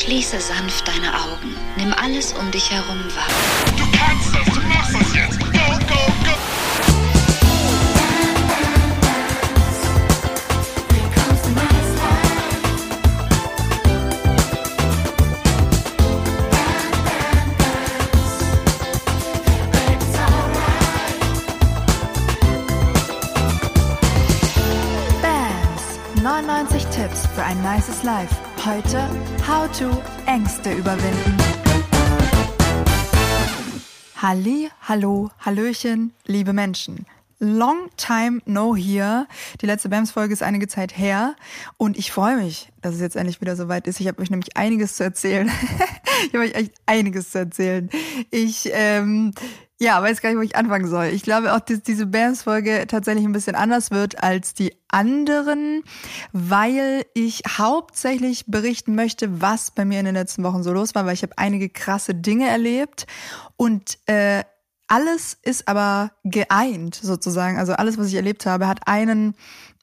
[0.00, 1.54] Schließe sanft deine Augen.
[1.76, 3.26] Nimm alles um dich herum wahr.
[3.76, 5.38] Du kannst das, du machst das jetzt.
[5.38, 6.30] Go, go, go.
[25.20, 28.49] BAMS 99 Tipps für ein nices Life.
[28.66, 29.08] Heute
[29.48, 31.36] How to Ängste überwinden.
[34.16, 37.06] Halli, hallo, hallöchen, liebe Menschen.
[37.38, 39.26] Long time no here.
[39.62, 41.36] Die letzte BAMS-Folge ist einige Zeit her
[41.78, 43.98] und ich freue mich, dass es jetzt endlich wieder soweit ist.
[43.98, 45.50] Ich habe euch nämlich einiges zu erzählen.
[46.26, 47.88] ich habe euch echt einiges zu erzählen.
[48.30, 49.32] Ich ähm,
[49.80, 51.06] ja, weiß gar nicht, wo ich anfangen soll.
[51.06, 55.82] Ich glaube auch, dass diese Bands-Folge tatsächlich ein bisschen anders wird als die anderen,
[56.32, 61.06] weil ich hauptsächlich berichten möchte, was bei mir in den letzten Wochen so los war,
[61.06, 63.06] weil ich habe einige krasse Dinge erlebt
[63.56, 64.44] und äh,
[64.86, 67.58] alles ist aber geeint sozusagen.
[67.58, 69.34] Also alles, was ich erlebt habe, hat einen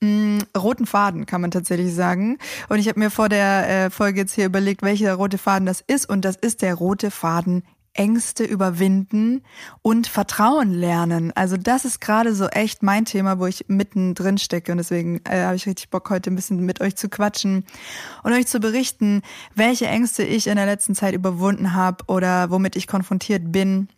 [0.01, 2.37] mh, roten Faden, kann man tatsächlich sagen.
[2.67, 5.81] Und ich habe mir vor der äh, Folge jetzt hier überlegt, welcher rote Faden das
[5.81, 6.09] ist.
[6.09, 7.63] Und das ist der rote Faden
[7.97, 9.43] Ängste überwinden
[9.81, 11.31] und Vertrauen lernen.
[11.35, 15.43] Also das ist gerade so echt mein Thema, wo ich mittendrin stecke und deswegen äh,
[15.43, 17.65] habe ich richtig Bock heute ein bisschen mit euch zu quatschen
[18.23, 19.21] und euch zu berichten,
[19.55, 23.89] welche Ängste ich in der letzten Zeit überwunden habe oder womit ich konfrontiert bin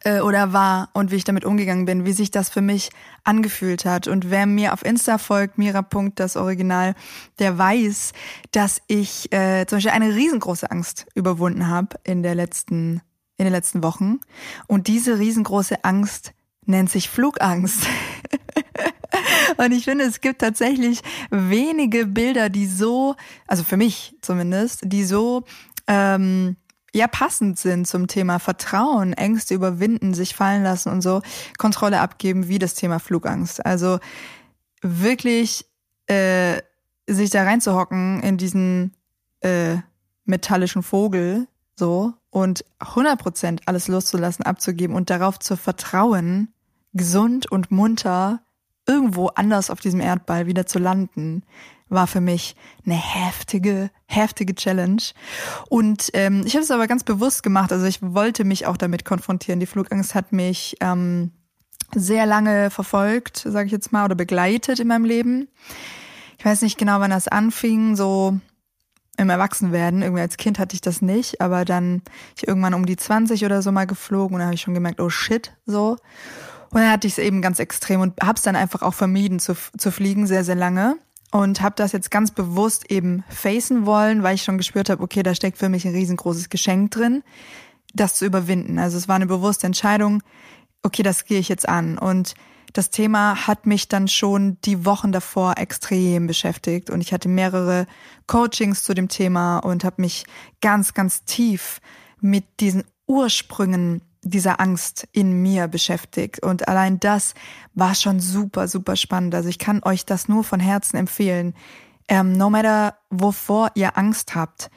[0.00, 2.90] äh, oder war und wie ich damit umgegangen bin, wie sich das für mich
[3.24, 4.08] angefühlt hat.
[4.08, 5.86] Und wer mir auf Insta folgt, Mira.
[6.14, 6.94] das Original,
[7.38, 8.12] der weiß,
[8.50, 13.02] dass ich äh, zum Beispiel eine riesengroße Angst überwunden habe in der letzten
[13.42, 14.20] in den letzten Wochen.
[14.66, 16.32] Und diese riesengroße Angst
[16.64, 17.86] nennt sich Flugangst.
[19.56, 25.04] Und ich finde, es gibt tatsächlich wenige Bilder, die so, also für mich zumindest, die
[25.04, 25.44] so
[25.86, 26.56] ähm,
[26.94, 31.20] ja passend sind zum Thema Vertrauen, Ängste überwinden, sich fallen lassen und so
[31.58, 33.64] Kontrolle abgeben, wie das Thema Flugangst.
[33.66, 33.98] Also
[34.80, 35.66] wirklich
[36.06, 36.62] äh,
[37.08, 38.94] sich da reinzuhocken in diesen
[39.40, 39.76] äh,
[40.24, 46.52] metallischen Vogel, so und 100% alles loszulassen, abzugeben und darauf zu vertrauen,
[46.94, 48.40] gesund und munter
[48.86, 51.44] irgendwo anders auf diesem Erdball wieder zu landen,
[51.90, 52.56] war für mich
[52.86, 55.02] eine heftige, heftige Challenge.
[55.68, 57.70] Und ähm, ich habe es aber ganz bewusst gemacht.
[57.70, 59.60] Also ich wollte mich auch damit konfrontieren.
[59.60, 61.32] Die Flugangst hat mich ähm,
[61.94, 65.48] sehr lange verfolgt, sage ich jetzt mal, oder begleitet in meinem Leben.
[66.38, 67.94] Ich weiß nicht genau, wann das anfing.
[67.94, 68.40] So
[69.16, 70.02] im Erwachsenwerden.
[70.02, 72.02] Irgendwie als Kind hatte ich das nicht, aber dann
[72.36, 75.00] ich irgendwann um die 20 oder so mal geflogen und da habe ich schon gemerkt,
[75.00, 75.96] oh shit, so.
[76.70, 79.38] Und dann hatte ich es eben ganz extrem und habe es dann einfach auch vermieden
[79.38, 80.96] zu, zu fliegen, sehr, sehr lange.
[81.30, 85.22] Und habe das jetzt ganz bewusst eben facen wollen, weil ich schon gespürt habe, okay,
[85.22, 87.22] da steckt für mich ein riesengroßes Geschenk drin,
[87.94, 88.78] das zu überwinden.
[88.78, 90.22] Also es war eine bewusste Entscheidung,
[90.82, 91.96] okay, das gehe ich jetzt an.
[91.96, 92.34] Und
[92.72, 97.86] das Thema hat mich dann schon die Wochen davor extrem beschäftigt und ich hatte mehrere
[98.26, 100.24] Coachings zu dem Thema und habe mich
[100.60, 101.80] ganz, ganz tief
[102.20, 106.42] mit diesen Ursprüngen dieser Angst in mir beschäftigt.
[106.42, 107.34] Und allein das
[107.74, 109.34] war schon super, super spannend.
[109.34, 111.54] Also ich kann euch das nur von Herzen empfehlen.
[112.08, 114.70] Ähm, no matter wovor ihr Angst habt,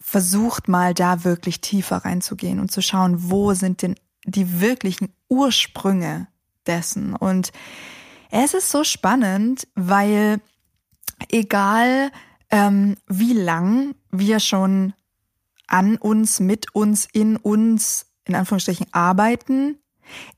[0.00, 3.94] versucht mal da wirklich tiefer reinzugehen und zu schauen, wo sind denn
[4.24, 6.28] die wirklichen Ursprünge
[6.68, 7.14] dessen.
[7.14, 7.50] Und
[8.30, 10.40] es ist so spannend, weil
[11.30, 12.12] egal
[12.50, 14.92] ähm, wie lang wir schon
[15.66, 19.78] an uns, mit uns, in uns, in Anführungsstrichen arbeiten,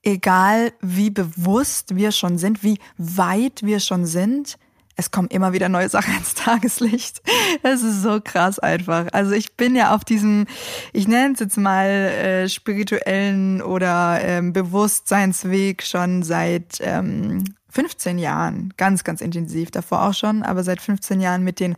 [0.03, 4.59] egal wie bewusst wir schon sind, wie weit wir schon sind,
[5.00, 7.22] es kommen immer wieder neue Sachen ins Tageslicht.
[7.62, 9.06] Es ist so krass einfach.
[9.12, 10.47] Also ich bin ja auf diesem,
[10.93, 18.72] ich nenne es jetzt mal äh, spirituellen oder ähm, Bewusstseinsweg schon seit ähm, 15 Jahren.
[18.77, 19.71] Ganz, ganz intensiv.
[19.71, 21.77] Davor auch schon, aber seit 15 Jahren mit den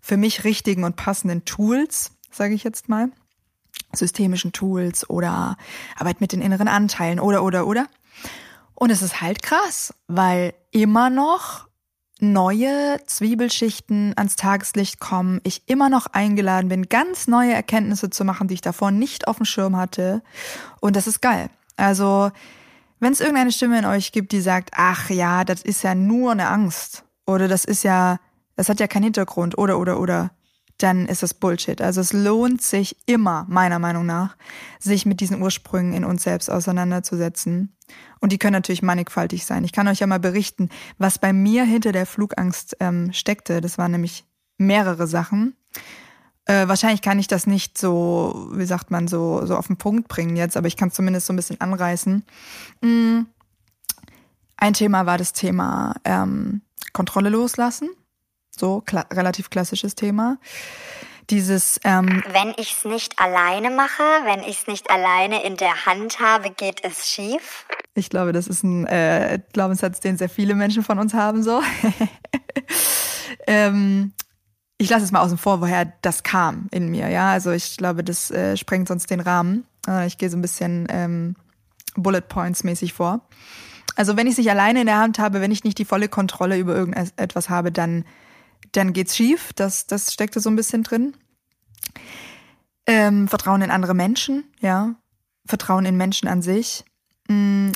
[0.00, 3.10] für mich richtigen und passenden Tools, sage ich jetzt mal.
[3.94, 5.56] Systemischen Tools oder
[5.96, 7.86] Arbeit mit den inneren Anteilen oder, oder, oder.
[8.74, 11.67] Und es ist halt krass, weil immer noch
[12.20, 18.48] neue Zwiebelschichten ans Tageslicht kommen, ich immer noch eingeladen bin, ganz neue Erkenntnisse zu machen,
[18.48, 20.22] die ich davor nicht auf dem Schirm hatte.
[20.80, 21.50] Und das ist geil.
[21.76, 22.30] Also,
[23.00, 26.32] wenn es irgendeine Stimme in euch gibt, die sagt, ach ja, das ist ja nur
[26.32, 28.18] eine Angst oder das ist ja,
[28.56, 30.30] das hat ja keinen Hintergrund oder oder oder,
[30.78, 31.80] dann ist das Bullshit.
[31.80, 34.36] Also es lohnt sich immer, meiner Meinung nach,
[34.78, 37.76] sich mit diesen Ursprüngen in uns selbst auseinanderzusetzen.
[38.20, 39.64] Und die können natürlich mannigfaltig sein.
[39.64, 43.60] Ich kann euch ja mal berichten, was bei mir hinter der Flugangst ähm, steckte.
[43.60, 44.24] Das waren nämlich
[44.56, 45.56] mehrere Sachen.
[46.44, 50.08] Äh, wahrscheinlich kann ich das nicht so, wie sagt man, so, so auf den Punkt
[50.08, 52.24] bringen jetzt, aber ich kann es zumindest so ein bisschen anreißen.
[52.80, 53.20] Mm.
[54.56, 57.90] Ein Thema war das Thema ähm, Kontrolle loslassen.
[58.58, 60.38] So, kla relativ klassisches Thema.
[61.30, 65.84] Dieses ähm, Wenn ich es nicht alleine mache, wenn ich es nicht alleine in der
[65.84, 67.66] Hand habe, geht es schief.
[67.94, 71.42] Ich glaube, das ist ein äh, Glaubenssatz, den sehr viele Menschen von uns haben.
[71.42, 71.60] So.
[73.46, 74.12] ähm,
[74.78, 77.08] ich lasse es mal außen vor, woher das kam in mir.
[77.08, 79.66] Ja, also ich glaube, das äh, sprengt sonst den Rahmen.
[79.86, 81.36] Äh, ich gehe so ein bisschen ähm,
[81.94, 83.20] Bullet Points mäßig vor.
[83.96, 86.08] Also wenn ich es nicht alleine in der Hand habe, wenn ich nicht die volle
[86.08, 88.04] Kontrolle über irgendetwas habe, dann
[88.72, 89.52] dann geht's schief.
[89.54, 91.14] Das, das steckte so ein bisschen drin.
[92.86, 94.94] Ähm, Vertrauen in andere Menschen, ja.
[95.46, 96.84] Vertrauen in Menschen an sich.
[97.28, 97.72] Mhm.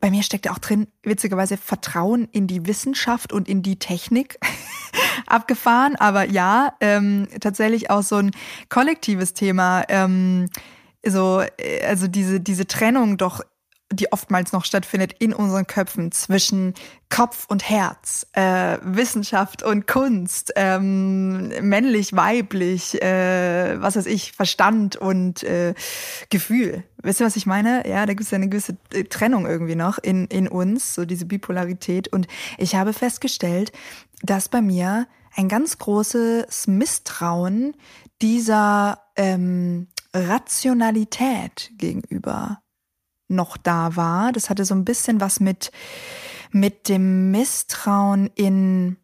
[0.00, 4.38] Bei mir steckte auch drin, witzigerweise, Vertrauen in die Wissenschaft und in die Technik.
[5.26, 8.30] Abgefahren, aber ja, ähm, tatsächlich auch so ein
[8.68, 9.82] kollektives Thema.
[9.88, 10.48] Ähm,
[11.04, 13.42] so, äh, also diese, diese Trennung doch
[13.90, 16.74] die oftmals noch stattfindet in unseren Köpfen zwischen
[17.08, 24.96] Kopf und Herz, äh, Wissenschaft und Kunst, ähm, männlich, weiblich, äh, was weiß ich, Verstand
[24.96, 25.74] und äh,
[26.28, 26.84] Gefühl.
[27.02, 27.88] Wisst ihr, was ich meine?
[27.88, 31.06] Ja, da gibt es ja eine gewisse äh, Trennung irgendwie noch in, in uns, so
[31.06, 32.08] diese Bipolarität.
[32.08, 32.26] Und
[32.58, 33.72] ich habe festgestellt,
[34.22, 37.74] dass bei mir ein ganz großes Misstrauen
[38.20, 42.60] dieser ähm, Rationalität gegenüber
[43.28, 44.32] noch da war.
[44.32, 45.70] Das hatte so ein bisschen was mit,
[46.50, 48.96] mit dem Misstrauen in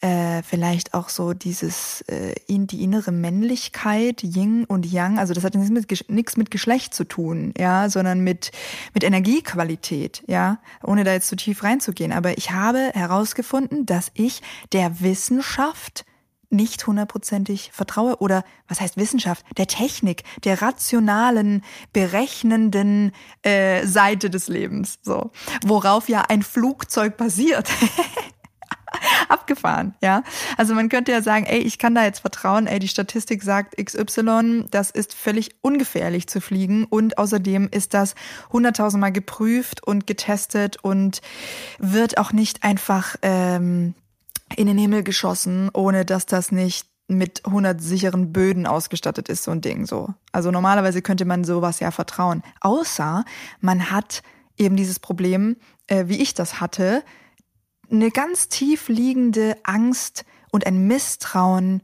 [0.00, 5.18] äh, vielleicht auch so dieses äh, in die innere Männlichkeit, Yin und Yang.
[5.18, 8.52] Also das hat nichts mit, nichts mit Geschlecht zu tun, ja, sondern mit
[8.92, 12.12] mit Energiequalität, ja, ohne da jetzt zu tief reinzugehen.
[12.12, 16.04] Aber ich habe herausgefunden, dass ich der Wissenschaft
[16.50, 21.62] nicht hundertprozentig vertraue oder was heißt Wissenschaft, der Technik, der rationalen,
[21.92, 23.12] berechnenden
[23.42, 25.30] äh, Seite des Lebens, so
[25.64, 27.68] worauf ja ein Flugzeug basiert.
[29.28, 30.22] Abgefahren, ja.
[30.56, 33.76] Also man könnte ja sagen, ey, ich kann da jetzt vertrauen, ey, die Statistik sagt
[33.76, 38.14] XY, das ist völlig ungefährlich zu fliegen und außerdem ist das
[38.52, 41.20] hunderttausendmal geprüft und getestet und
[41.78, 43.94] wird auch nicht einfach ähm,
[44.54, 49.52] in den Himmel geschossen, ohne dass das nicht mit 100 sicheren Böden ausgestattet ist, so
[49.52, 50.12] ein Ding so.
[50.32, 52.42] Also normalerweise könnte man sowas ja vertrauen.
[52.60, 53.24] Außer
[53.60, 54.22] man hat
[54.56, 55.56] eben dieses Problem,
[55.86, 57.04] äh, wie ich das hatte,
[57.90, 61.82] eine ganz tief liegende Angst und ein Misstrauen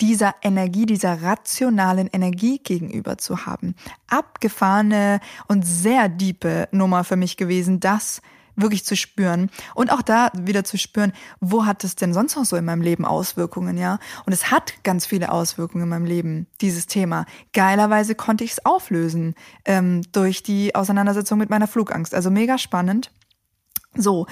[0.00, 3.74] dieser Energie, dieser rationalen Energie gegenüber zu haben.
[4.08, 8.22] Abgefahrene und sehr diepe Nummer für mich gewesen, das
[8.60, 12.44] wirklich zu spüren und auch da wieder zu spüren, wo hat es denn sonst noch
[12.44, 13.98] so in meinem Leben Auswirkungen, ja?
[14.26, 17.24] Und es hat ganz viele Auswirkungen in meinem Leben, dieses Thema.
[17.52, 19.34] Geilerweise konnte ich es auflösen
[19.64, 22.14] ähm, durch die Auseinandersetzung mit meiner Flugangst.
[22.14, 23.12] Also mega spannend.
[23.94, 24.26] So,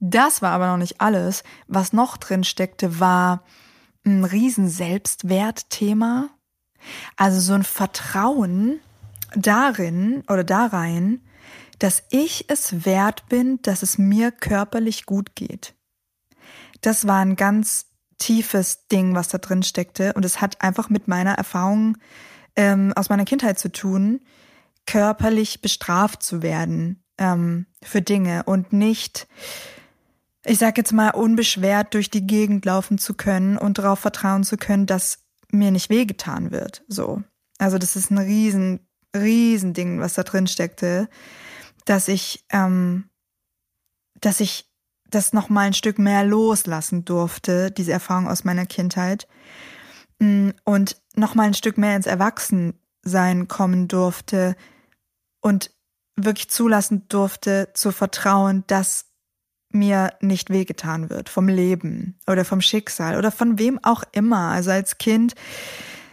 [0.00, 1.44] das war aber noch nicht alles.
[1.68, 3.44] Was noch drin steckte, war
[4.04, 6.28] ein riesen Selbstwertthema.
[7.16, 8.80] Also so ein Vertrauen
[9.36, 11.20] darin oder da rein,
[11.82, 15.74] dass ich es wert bin, dass es mir körperlich gut geht.
[16.80, 17.86] Das war ein ganz
[18.18, 20.12] tiefes Ding, was da drin steckte.
[20.12, 21.98] Und es hat einfach mit meiner Erfahrung
[22.54, 24.20] ähm, aus meiner Kindheit zu tun,
[24.86, 29.26] körperlich bestraft zu werden ähm, für Dinge und nicht,
[30.44, 34.56] ich sag jetzt mal, unbeschwert durch die Gegend laufen zu können und darauf vertrauen zu
[34.56, 35.18] können, dass
[35.50, 36.84] mir nicht wehgetan wird.
[36.86, 37.24] So.
[37.58, 41.08] Also das ist ein riesen, riesen Ding, was da drin steckte
[41.84, 43.10] dass ich, ähm,
[44.20, 44.70] dass ich
[45.04, 49.28] das noch mal ein Stück mehr loslassen durfte, diese Erfahrung aus meiner Kindheit
[50.18, 54.56] mm, und noch mal ein Stück mehr ins Erwachsensein kommen durfte
[55.40, 55.70] und
[56.16, 59.06] wirklich zulassen durfte zu vertrauen, dass
[59.70, 64.50] mir nicht wehgetan wird vom Leben oder vom Schicksal oder von wem auch immer.
[64.50, 65.34] Also als Kind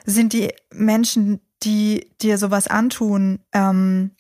[0.05, 4.11] sind die Menschen, die dir sowas antun, ähm,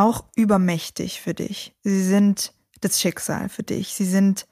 [0.00, 1.74] auch übermächtig für dich.
[1.82, 3.94] Sie sind das Schicksal für dich.
[3.94, 4.46] Sie sind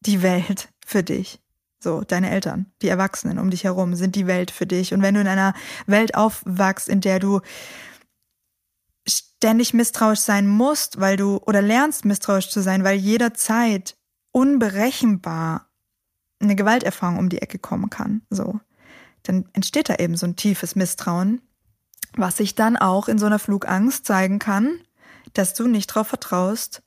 [0.00, 1.40] die Welt für dich.
[1.82, 4.92] So, deine Eltern, die Erwachsenen um dich herum sind die Welt für dich.
[4.92, 5.54] Und wenn du in einer
[5.86, 7.40] Welt aufwachst, in der du
[9.06, 13.96] ständig misstrauisch sein musst, weil du oder lernst misstrauisch zu sein, weil jederzeit
[14.32, 15.68] unberechenbar
[16.40, 18.60] eine Gewalterfahrung um die Ecke kommen kann, so,
[19.22, 21.40] dann entsteht da eben so ein tiefes Misstrauen,
[22.16, 24.80] was sich dann auch in so einer Flugangst zeigen kann,
[25.32, 26.82] dass du nicht darauf vertraust,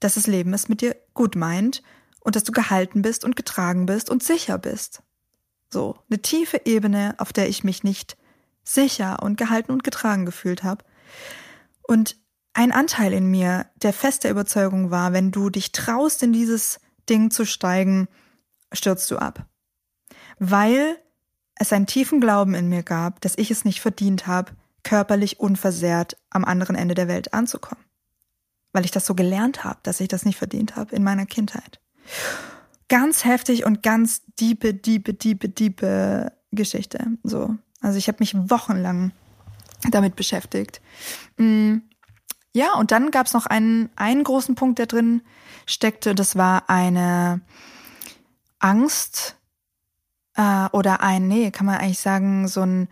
[0.00, 1.82] dass das Leben es mit dir gut meint
[2.20, 5.02] und dass du gehalten bist und getragen bist und sicher bist.
[5.70, 8.16] So, eine tiefe Ebene, auf der ich mich nicht
[8.64, 10.84] sicher und gehalten und getragen gefühlt habe.
[11.82, 12.16] Und
[12.54, 17.30] ein Anteil in mir, der feste Überzeugung war, wenn du dich traust, in dieses Ding
[17.30, 18.08] zu steigen,
[18.72, 19.46] stürzt du ab.
[20.38, 20.98] Weil
[21.54, 26.16] es einen tiefen Glauben in mir gab, dass ich es nicht verdient habe, körperlich unversehrt
[26.30, 27.84] am anderen Ende der Welt anzukommen.
[28.72, 31.80] Weil ich das so gelernt habe, dass ich das nicht verdient habe in meiner Kindheit.
[32.88, 37.06] Ganz heftig und ganz diepe, diepe, diepe, diepe Geschichte.
[37.22, 37.56] So.
[37.80, 39.12] Also ich habe mich wochenlang
[39.90, 40.80] damit beschäftigt.
[41.36, 41.78] Mm,
[42.54, 45.22] ja, und dann gab es noch einen, einen großen Punkt, der drin
[45.66, 46.14] steckte.
[46.14, 47.40] Das war eine
[48.58, 49.36] Angst
[50.36, 52.88] äh, oder ein, nee, kann man eigentlich sagen, so ein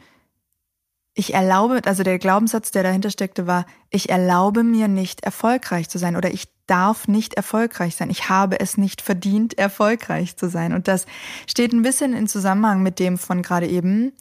[1.14, 5.98] ich erlaube, also der Glaubenssatz, der dahinter steckte, war, ich erlaube mir nicht erfolgreich zu
[5.98, 8.10] sein oder ich darf nicht erfolgreich sein.
[8.10, 10.72] Ich habe es nicht verdient, erfolgreich zu sein.
[10.72, 11.06] Und das
[11.48, 14.12] steht ein bisschen in Zusammenhang mit dem von gerade eben,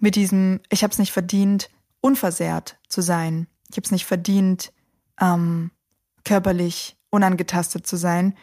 [0.00, 3.46] mit diesem, ich habe es nicht verdient, unversehrt zu sein.
[3.70, 4.72] Ich habe es nicht verdient,
[5.20, 5.70] ähm,
[6.24, 8.34] körperlich unangetastet zu sein.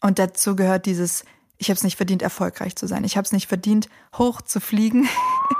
[0.00, 1.24] Und dazu gehört dieses,
[1.62, 3.04] ich habe es nicht verdient, erfolgreich zu sein.
[3.04, 3.88] Ich habe es nicht verdient,
[4.18, 5.08] hoch zu fliegen,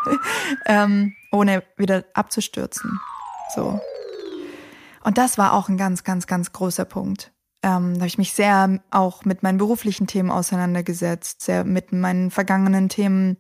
[0.66, 2.98] ähm, ohne wieder abzustürzen.
[3.54, 3.80] So.
[5.04, 7.32] Und das war auch ein ganz, ganz, ganz großer Punkt.
[7.62, 12.32] Ähm, da habe ich mich sehr auch mit meinen beruflichen Themen auseinandergesetzt, sehr mit meinen
[12.32, 13.36] vergangenen Themen,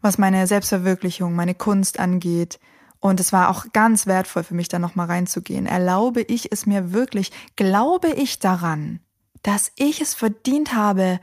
[0.00, 2.58] was meine Selbstverwirklichung, meine Kunst angeht.
[3.00, 5.66] Und es war auch ganz wertvoll für mich, da nochmal reinzugehen.
[5.66, 9.00] Erlaube ich es mir wirklich, glaube ich daran,
[9.42, 11.20] dass ich es verdient habe,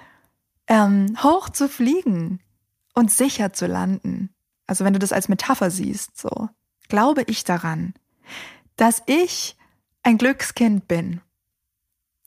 [0.69, 2.39] ähm, hoch zu fliegen
[2.93, 4.33] und sicher zu landen.
[4.67, 6.47] Also wenn du das als Metapher siehst, so,
[6.87, 7.93] glaube ich daran,
[8.77, 9.57] dass ich
[10.03, 11.21] ein Glückskind bin.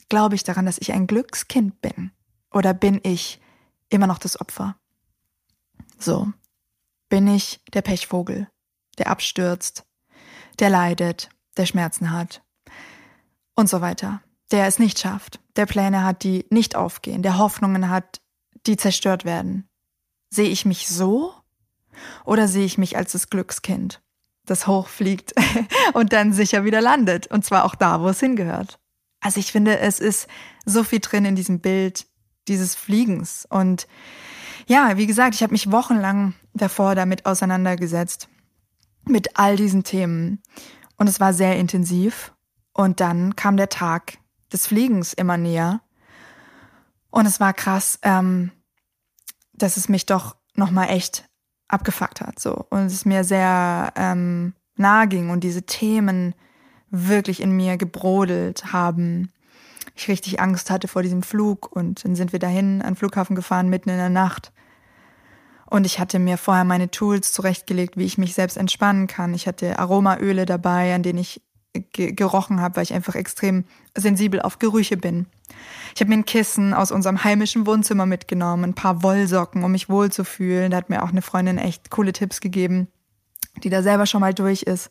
[0.09, 2.11] Glaube ich daran, dass ich ein Glückskind bin?
[2.51, 3.41] Oder bin ich
[3.89, 4.77] immer noch das Opfer?
[5.99, 6.31] So,
[7.09, 8.49] bin ich der Pechvogel,
[8.99, 9.85] der abstürzt,
[10.59, 12.43] der leidet, der Schmerzen hat
[13.55, 14.21] und so weiter,
[14.51, 18.21] der es nicht schafft, der Pläne hat, die nicht aufgehen, der Hoffnungen hat,
[18.67, 19.69] die zerstört werden.
[20.31, 21.35] Sehe ich mich so
[22.25, 24.03] oder sehe ich mich als das Glückskind,
[24.47, 25.35] das hochfliegt
[25.93, 27.27] und dann sicher wieder landet?
[27.27, 28.79] Und zwar auch da, wo es hingehört?
[29.21, 30.27] Also ich finde, es ist
[30.65, 32.07] so viel drin in diesem Bild
[32.49, 33.47] dieses Fliegens.
[33.49, 33.87] Und
[34.67, 38.29] ja, wie gesagt, ich habe mich wochenlang davor damit auseinandergesetzt
[39.07, 40.43] mit all diesen Themen.
[40.97, 42.33] Und es war sehr intensiv.
[42.73, 44.19] Und dann kam der Tag
[44.53, 45.81] des Fliegens immer näher
[47.13, 48.51] und es war krass, ähm,
[49.53, 51.29] dass es mich doch nochmal echt
[51.69, 52.41] abgefuckt hat.
[52.41, 52.67] So.
[52.71, 56.35] Und es mir sehr ähm, nahe ging und diese Themen
[56.91, 59.31] wirklich in mir gebrodelt haben.
[59.95, 63.37] Ich richtig Angst hatte vor diesem Flug und dann sind wir dahin an den Flughafen
[63.37, 64.51] gefahren, mitten in der Nacht.
[65.67, 69.35] Und ich hatte mir vorher meine Tools zurechtgelegt, wie ich mich selbst entspannen kann.
[69.35, 71.43] Ich hatte Aromaöle dabei, an denen ich
[71.93, 73.65] gerochen habe, weil ich einfach extrem
[73.97, 75.27] sensibel auf Gerüche bin.
[75.95, 79.89] Ich habe mir ein Kissen aus unserem heimischen Wohnzimmer mitgenommen, ein paar Wollsocken, um mich
[79.89, 80.71] wohlzufühlen.
[80.71, 82.89] Da hat mir auch eine Freundin echt coole Tipps gegeben,
[83.63, 84.91] die da selber schon mal durch ist.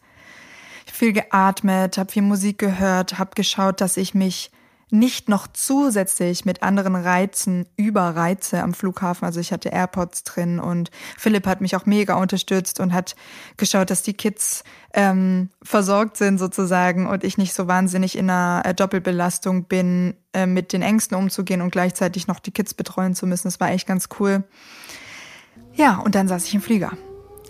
[0.86, 4.52] Ich habe viel geatmet, habe viel Musik gehört, habe geschaut, dass ich mich
[4.92, 9.26] nicht noch zusätzlich mit anderen Reizen überreize am Flughafen.
[9.26, 13.16] Also ich hatte AirPods drin und Philipp hat mich auch mega unterstützt und hat
[13.58, 18.64] geschaut, dass die Kids ähm, versorgt sind sozusagen und ich nicht so wahnsinnig in einer
[18.66, 23.26] äh, Doppelbelastung bin, äh, mit den Ängsten umzugehen und gleichzeitig noch die Kids betreuen zu
[23.26, 23.48] müssen.
[23.48, 24.44] Das war echt ganz cool.
[25.74, 26.92] Ja, und dann saß ich im Flieger.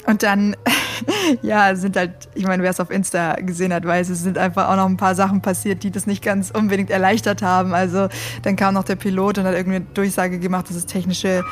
[0.06, 0.56] Und dann,
[1.42, 4.70] ja, sind halt, ich meine, wer es auf Insta gesehen hat, weiß, es sind einfach
[4.70, 7.74] auch noch ein paar Sachen passiert, die das nicht ganz unbedingt erleichtert haben.
[7.74, 8.08] Also
[8.44, 11.44] dann kam noch der Pilot und hat irgendwie eine Durchsage gemacht, dass es technische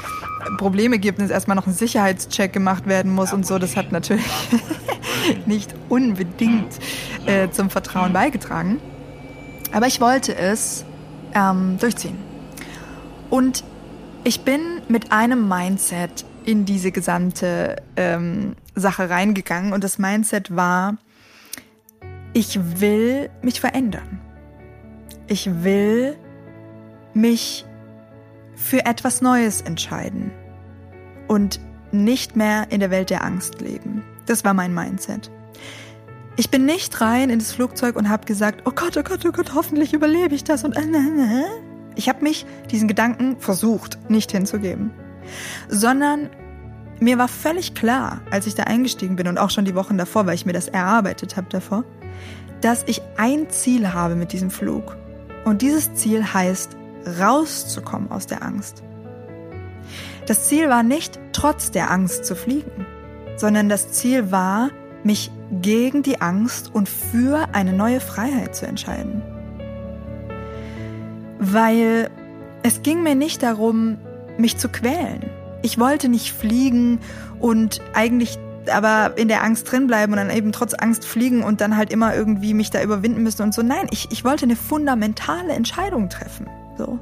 [0.58, 3.60] Probleme gibt und es erstmal noch ein Sicherheitscheck gemacht werden muss und so.
[3.60, 4.26] Das hat natürlich
[5.46, 6.80] nicht unbedingt
[7.26, 8.80] äh, zum Vertrauen beigetragen.
[9.72, 10.86] Aber ich wollte es
[11.36, 12.18] ähm, durchziehen.
[13.30, 13.64] Und
[14.24, 20.98] ich bin mit einem Mindset in diese gesamte ähm, Sache reingegangen und das Mindset war,
[22.34, 24.22] ich will mich verändern.
[25.28, 26.16] Ich will
[27.14, 27.66] mich
[28.56, 30.32] für etwas Neues entscheiden
[31.28, 31.60] und
[31.92, 34.04] nicht mehr in der Welt der Angst leben.
[34.26, 35.32] Das war mein Mindset.
[36.36, 39.32] Ich bin nicht rein in das Flugzeug und habe gesagt, oh Gott, oh Gott, oh
[39.32, 41.46] Gott, hoffentlich überlebe ich das und äh, äh, äh.
[41.96, 44.92] ich habe mich diesen Gedanken versucht nicht hinzugeben,
[45.68, 46.30] sondern
[47.00, 50.26] mir war völlig klar, als ich da eingestiegen bin und auch schon die Wochen davor,
[50.26, 51.84] weil ich mir das erarbeitet habe davor,
[52.62, 54.98] dass ich ein Ziel habe mit diesem Flug.
[55.46, 56.76] Und dieses Ziel heißt,
[57.20, 58.84] rauszukommen aus der Angst.
[60.26, 62.86] Das Ziel war nicht, trotz der Angst zu fliegen,
[63.38, 64.70] sondern das Ziel war,
[65.04, 69.22] mich gegen die Angst und für eine neue Freiheit zu entscheiden.
[71.40, 72.10] Weil
[72.64, 73.98] es ging mir nicht darum,
[74.40, 75.26] mich zu quälen.
[75.62, 77.00] Ich wollte nicht fliegen
[77.40, 78.40] und eigentlich
[78.72, 81.92] aber in der Angst drin bleiben und dann eben trotz Angst fliegen und dann halt
[81.92, 83.62] immer irgendwie mich da überwinden müssen und so.
[83.62, 86.48] Nein, ich, ich wollte eine fundamentale Entscheidung treffen.
[86.78, 87.00] So.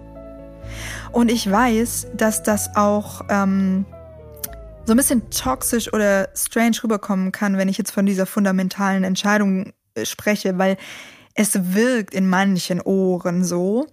[1.12, 3.86] Und ich weiß, dass das auch ähm,
[4.86, 9.74] so ein bisschen toxisch oder strange rüberkommen kann, wenn ich jetzt von dieser fundamentalen Entscheidung
[9.96, 10.77] äh, spreche, weil
[11.34, 13.88] es wirkt in manchen Ohren so,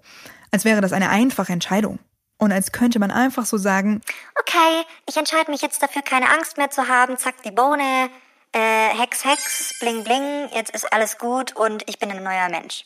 [0.51, 1.99] als wäre das eine einfache Entscheidung.
[2.45, 4.03] Und als könnte man einfach so sagen,
[4.39, 7.17] Okay, ich entscheide mich jetzt dafür, keine Angst mehr zu haben.
[7.17, 8.11] Zack, die Bohne.
[8.53, 10.51] Äh, Hex, Hex, bling, bling.
[10.55, 12.85] Jetzt ist alles gut und ich bin ein neuer Mensch.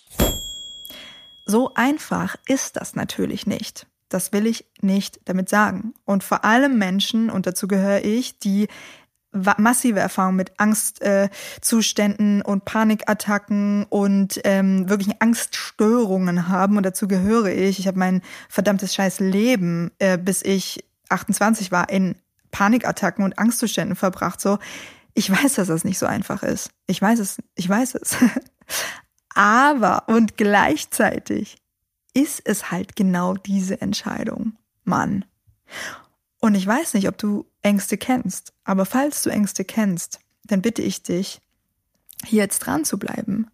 [1.45, 3.87] so einfach ist das natürlich nicht.
[4.09, 5.93] Das will ich nicht damit sagen.
[6.05, 8.69] Und vor allem Menschen, und dazu gehöre ich, die
[9.33, 16.77] massive Erfahrung mit Angstzuständen äh, und Panikattacken und ähm, wirklich Angststörungen haben.
[16.77, 17.79] Und dazu gehöre ich.
[17.79, 22.17] Ich habe mein verdammtes scheiß Leben, äh, bis ich 28 war, in
[22.51, 24.41] Panikattacken und Angstzuständen verbracht.
[24.41, 24.59] So,
[25.15, 26.71] ich weiß, dass das nicht so einfach ist.
[26.87, 28.17] Ich weiß es, ich weiß es.
[29.35, 31.59] Aber und gleichzeitig
[32.15, 34.55] ist es halt genau diese Entscheidung,
[34.85, 35.25] Mann.
[36.41, 40.83] Und ich weiß nicht, ob du Ängste kennst, aber falls du Ängste kennst, dann bitte
[40.83, 41.41] ich dich,
[42.25, 43.51] hier jetzt dran zu bleiben.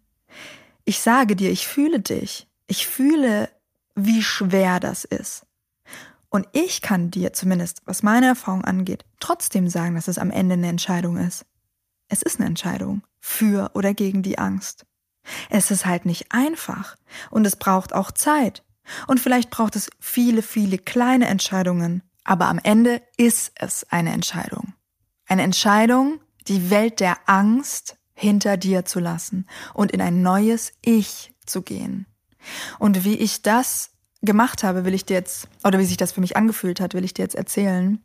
[0.85, 2.47] Ich sage dir, ich fühle dich.
[2.67, 3.49] Ich fühle,
[3.95, 5.45] wie schwer das ist.
[6.29, 10.53] Und ich kann dir zumindest, was meine Erfahrung angeht, trotzdem sagen, dass es am Ende
[10.53, 11.45] eine Entscheidung ist.
[12.07, 14.85] Es ist eine Entscheidung für oder gegen die Angst.
[15.49, 16.95] Es ist halt nicht einfach
[17.31, 18.63] und es braucht auch Zeit.
[19.07, 24.73] Und vielleicht braucht es viele, viele kleine Entscheidungen, aber am Ende ist es eine Entscheidung.
[25.27, 31.33] Eine Entscheidung, die Welt der Angst hinter dir zu lassen und in ein neues Ich
[31.45, 32.07] zu gehen.
[32.79, 36.21] Und wie ich das gemacht habe, will ich dir jetzt, oder wie sich das für
[36.21, 37.99] mich angefühlt hat, will ich dir jetzt erzählen.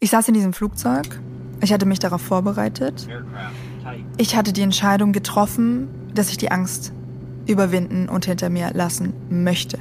[0.00, 1.20] Ich saß in diesem Flugzeug,
[1.62, 3.08] ich hatte mich darauf vorbereitet,
[4.16, 6.92] ich hatte die Entscheidung getroffen, dass ich die Angst
[7.46, 9.78] überwinden und hinter mir lassen möchte.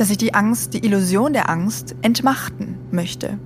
[0.00, 3.38] Dass ich die Angst, die Illusion der Angst entmachten möchte.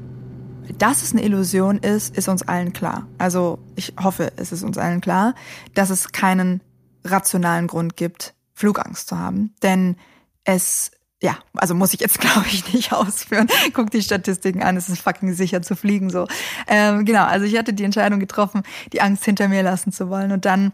[0.79, 3.09] Dass es eine Illusion ist, ist uns allen klar.
[3.19, 5.35] Also ich hoffe, es ist uns allen klar,
[5.75, 6.61] dass es keinen
[7.03, 9.53] rationalen Grund gibt, Flugangst zu haben.
[9.65, 9.97] Denn
[10.45, 13.49] es, ja, also muss ich jetzt glaube ich nicht ausführen.
[13.73, 16.29] Guck die Statistiken an, es ist fucking sicher zu fliegen so.
[16.69, 18.63] Ähm, genau, also ich hatte die Entscheidung getroffen,
[18.93, 20.31] die Angst hinter mir lassen zu wollen.
[20.31, 20.71] Und dann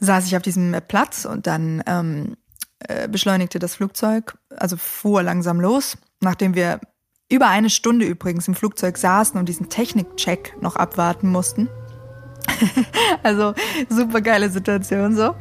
[0.00, 2.36] saß ich auf diesem Platz und dann ähm,
[2.88, 6.80] äh, beschleunigte das Flugzeug, also fuhr langsam los, nachdem wir
[7.30, 11.68] über eine Stunde übrigens im Flugzeug saßen und diesen Technikcheck noch abwarten mussten.
[13.22, 13.54] also
[13.88, 15.34] super geile Situation so.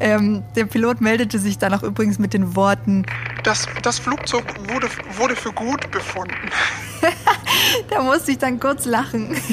[0.00, 3.04] Ähm, der Pilot meldete sich dann auch übrigens mit den Worten,
[3.42, 6.50] Das, das Flugzeug wurde, wurde für gut befunden.
[7.90, 9.36] da musste ich dann kurz lachen.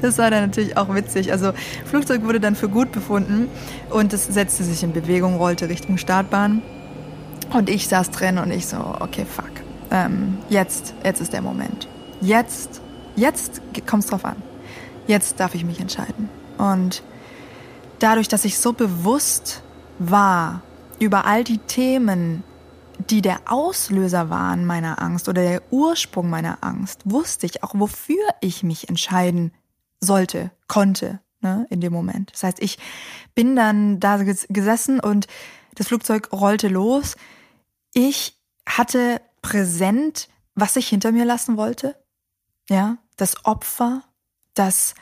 [0.00, 1.32] Das war dann natürlich auch witzig.
[1.32, 1.52] Also
[1.84, 3.48] Flugzeug wurde dann für gut befunden
[3.90, 6.62] und es setzte sich in Bewegung, rollte Richtung Startbahn.
[7.52, 9.50] Und ich saß drin und ich so, okay, fuck.
[9.90, 11.88] Ähm, jetzt, jetzt ist der Moment.
[12.20, 12.80] Jetzt,
[13.16, 14.36] jetzt kommt's drauf an.
[15.06, 16.28] Jetzt darf ich mich entscheiden.
[16.58, 17.02] Und
[18.00, 19.62] dadurch, dass ich so bewusst
[19.98, 20.62] war
[20.98, 22.42] über all die Themen,
[23.10, 28.22] die der Auslöser waren meiner Angst oder der Ursprung meiner Angst, wusste ich auch, wofür
[28.40, 29.52] ich mich entscheiden
[30.00, 32.32] sollte, konnte, ne, in dem Moment.
[32.32, 32.78] Das heißt, ich
[33.34, 35.28] bin dann da ges- gesessen und
[35.76, 37.16] das Flugzeug rollte los.
[37.94, 41.96] Ich hatte präsent, was ich hinter mir lassen wollte.
[42.68, 44.02] Ja, das Opfer,
[44.54, 44.94] das,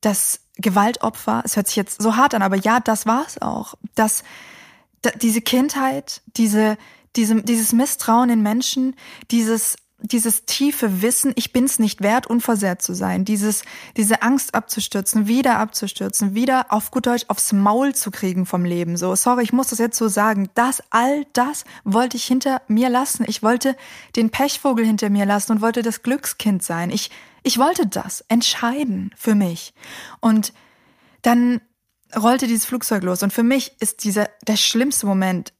[0.00, 1.42] das Gewaltopfer.
[1.44, 3.74] Es hört sich jetzt so hart an, aber ja, das war's auch.
[3.94, 4.24] Das,
[5.02, 6.76] da, diese Kindheit, diese,
[7.16, 8.96] diese, dieses Misstrauen in Menschen,
[9.30, 13.62] dieses, dieses tiefe Wissen, ich bin's nicht wert, unversehrt zu sein, dieses,
[13.96, 18.96] diese Angst abzustürzen, wieder abzustürzen, wieder auf gut Deutsch aufs Maul zu kriegen vom Leben.
[18.96, 20.50] So, sorry, ich muss das jetzt so sagen.
[20.54, 23.24] Das, all das wollte ich hinter mir lassen.
[23.26, 23.76] Ich wollte
[24.14, 26.90] den Pechvogel hinter mir lassen und wollte das Glückskind sein.
[26.90, 27.10] Ich,
[27.42, 29.74] ich wollte das entscheiden für mich.
[30.20, 30.52] Und
[31.22, 31.60] dann
[32.16, 33.22] rollte dieses Flugzeug los.
[33.22, 35.52] Und für mich ist dieser, der schlimmste Moment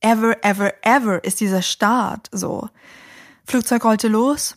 [0.00, 2.68] ever, ever, ever ist dieser Start, so.
[3.44, 4.56] Flugzeug rollte los.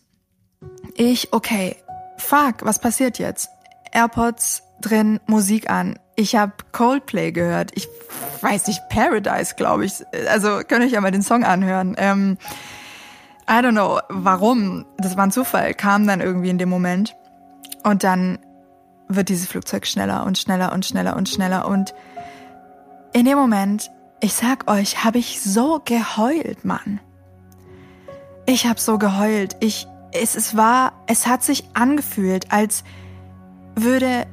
[0.96, 1.76] Ich, okay,
[2.18, 3.50] fuck, was passiert jetzt?
[3.92, 6.00] AirPods drin, Musik an.
[6.16, 7.72] Ich habe Coldplay gehört.
[7.76, 7.88] Ich
[8.42, 9.94] weiß nicht, Paradise, glaube ich.
[10.30, 11.96] Also könnt ihr euch ja mal den Song anhören.
[11.98, 12.38] Ähm,
[13.50, 14.86] I don't know, warum.
[14.98, 17.16] Das war ein Zufall, kam dann irgendwie in dem Moment.
[17.84, 18.38] Und dann
[19.08, 21.68] wird dieses Flugzeug schneller und schneller und schneller und schneller.
[21.68, 21.96] Und
[23.12, 27.00] in dem Moment, ich sag euch, habe ich so geheult, Mann.
[28.46, 29.56] Ich habe so geheult.
[29.62, 32.84] Ich, es, es war, es hat sich angefühlt, als
[33.76, 34.28] würde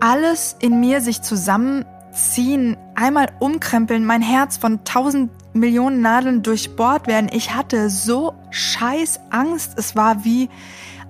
[0.00, 7.30] alles in mir sich zusammenziehen, einmal umkrempeln, mein Herz von tausend Millionen Nadeln durchbohrt werden.
[7.32, 9.72] Ich hatte so scheiß Angst.
[9.76, 10.48] Es war wie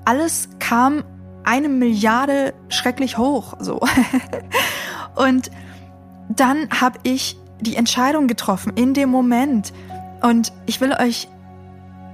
[0.05, 1.05] alles kam
[1.45, 3.81] eine Milliarde schrecklich hoch, so.
[5.15, 5.51] Und
[6.29, 9.73] dann habe ich die Entscheidung getroffen in dem Moment.
[10.23, 11.29] Und ich will euch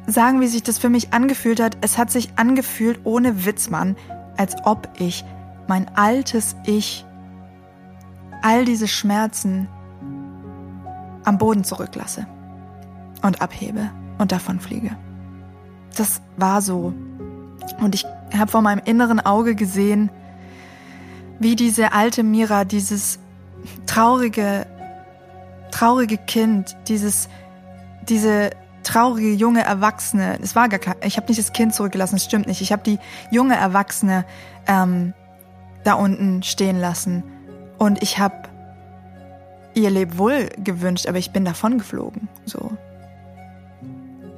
[0.06, 1.76] sagen, wie sich das für mich angefühlt hat.
[1.80, 3.96] Es hat sich angefühlt ohne Witzmann,
[4.36, 5.24] als ob ich
[5.66, 7.04] mein altes Ich,
[8.42, 9.68] all diese Schmerzen
[11.28, 12.26] am Boden zurücklasse
[13.20, 14.96] und abhebe und davonfliege.
[15.94, 16.94] Das war so.
[17.80, 20.10] Und ich habe vor meinem inneren Auge gesehen,
[21.38, 23.18] wie diese alte Mira, dieses
[23.84, 24.66] traurige,
[25.70, 27.28] traurige Kind, dieses,
[28.08, 28.50] diese
[28.82, 32.46] traurige junge Erwachsene, es war gar kein, ich habe nicht das Kind zurückgelassen, das stimmt
[32.46, 32.62] nicht.
[32.62, 32.98] Ich habe die
[33.30, 34.24] junge Erwachsene
[34.66, 35.12] ähm,
[35.84, 37.22] da unten stehen lassen
[37.76, 38.47] und ich habe
[39.82, 42.70] ihr Lebwohl gewünscht, aber ich bin davon geflogen, so.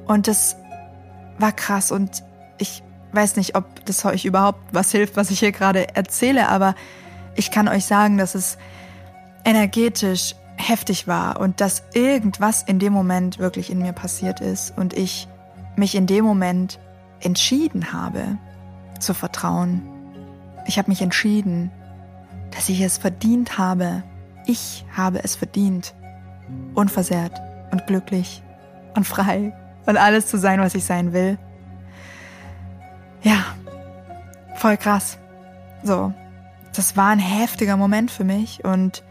[0.05, 0.55] Und das
[1.37, 2.23] war krass und
[2.57, 6.75] ich weiß nicht, ob das euch überhaupt was hilft, was ich hier gerade erzähle, aber
[7.35, 8.57] ich kann euch sagen, dass es
[9.45, 14.93] energetisch heftig war und dass irgendwas in dem Moment wirklich in mir passiert ist und
[14.93, 15.27] ich
[15.75, 16.79] mich in dem Moment
[17.19, 18.37] entschieden habe
[18.99, 19.81] zu vertrauen.
[20.67, 21.71] Ich habe mich entschieden,
[22.51, 24.03] dass ich es verdient habe.
[24.45, 25.93] Ich habe es verdient,
[26.73, 27.39] unversehrt
[27.71, 28.43] und glücklich
[28.95, 29.53] und frei
[29.85, 31.37] und alles zu sein, was ich sein will.
[33.23, 33.45] Ja,
[34.55, 35.17] voll krass.
[35.83, 36.13] So,
[36.75, 39.03] das war ein heftiger Moment für mich und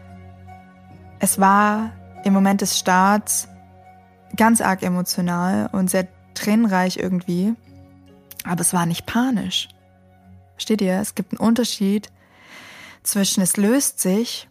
[1.19, 1.91] es war
[2.23, 3.47] im Moment des Starts
[4.35, 7.53] ganz arg emotional und sehr tränenreich irgendwie,
[8.43, 9.69] aber es war nicht panisch.
[10.53, 10.99] Versteht ihr?
[10.99, 12.11] Es gibt einen Unterschied
[13.03, 14.47] zwischen es löst sich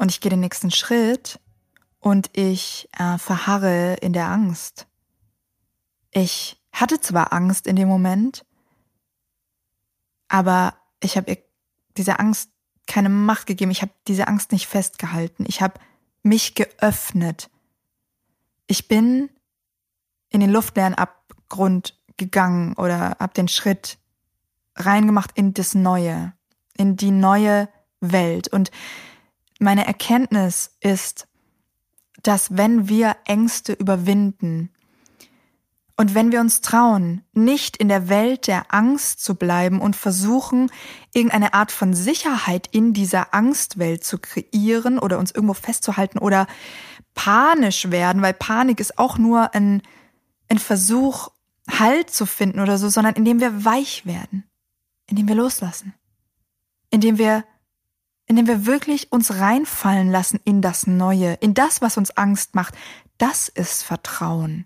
[0.00, 1.38] und ich gehe den nächsten Schritt
[1.98, 4.86] und ich äh, verharre in der Angst.
[6.10, 8.46] Ich hatte zwar Angst in dem Moment,
[10.28, 11.38] aber ich habe ihr
[11.98, 12.50] diese Angst
[12.86, 13.70] keine Macht gegeben.
[13.70, 15.44] Ich habe diese Angst nicht festgehalten.
[15.46, 15.78] Ich habe
[16.22, 17.50] mich geöffnet.
[18.66, 19.28] Ich bin
[20.30, 23.98] in den luftleeren Abgrund gegangen oder habe den Schritt
[24.76, 26.32] reingemacht in das Neue,
[26.78, 27.68] in die neue
[28.00, 28.48] Welt.
[28.48, 28.70] Und
[29.60, 31.28] meine Erkenntnis ist,
[32.22, 34.70] dass wenn wir Ängste überwinden,
[36.00, 40.72] und wenn wir uns trauen, nicht in der Welt der Angst zu bleiben und versuchen,
[41.12, 46.46] irgendeine Art von Sicherheit in dieser Angstwelt zu kreieren oder uns irgendwo festzuhalten oder
[47.14, 49.82] panisch werden, weil Panik ist auch nur ein,
[50.48, 51.32] ein Versuch,
[51.78, 54.44] Halt zu finden oder so, sondern indem wir weich werden,
[55.06, 55.94] indem wir loslassen,
[56.90, 57.44] indem wir
[58.30, 62.74] indem wir wirklich uns reinfallen lassen in das Neue, in das, was uns Angst macht.
[63.18, 64.64] Das ist Vertrauen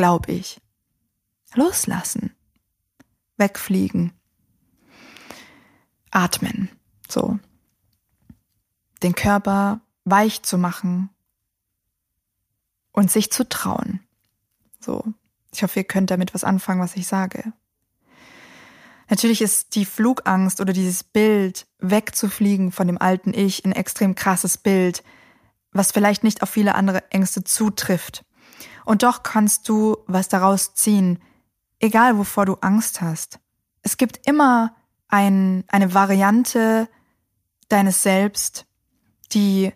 [0.00, 0.62] glaube ich.
[1.54, 2.34] Loslassen.
[3.36, 4.12] Wegfliegen.
[6.10, 6.70] Atmen.
[7.06, 7.38] So.
[9.02, 11.10] Den Körper weich zu machen
[12.92, 14.00] und sich zu trauen.
[14.78, 15.04] So.
[15.52, 17.52] Ich hoffe, ihr könnt damit was anfangen, was ich sage.
[19.10, 24.56] Natürlich ist die Flugangst oder dieses Bild, wegzufliegen von dem alten Ich, ein extrem krasses
[24.56, 25.02] Bild,
[25.72, 28.24] was vielleicht nicht auf viele andere Ängste zutrifft.
[28.84, 31.18] Und doch kannst du was daraus ziehen,
[31.80, 33.40] egal wovor du Angst hast.
[33.82, 34.76] Es gibt immer
[35.08, 36.88] ein, eine Variante
[37.68, 38.64] deines Selbst,
[39.32, 39.72] die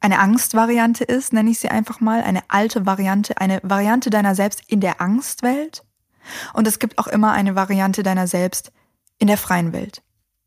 [0.00, 4.62] eine Angstvariante ist, nenne ich sie einfach mal, eine alte Variante, eine Variante deiner selbst
[4.66, 5.82] in der Angstwelt.
[6.52, 8.72] Und es gibt auch immer eine Variante deiner selbst
[9.18, 10.02] in der freien Welt,